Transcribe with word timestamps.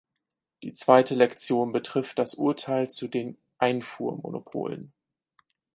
Die 0.63 0.73
zweite 0.73 1.13
Lektion 1.13 1.71
betrifft 1.71 2.17
das 2.17 2.33
Urteil 2.33 2.89
zu 2.89 3.07
den 3.07 3.37
Einfuhrmonopolen. 3.59 4.93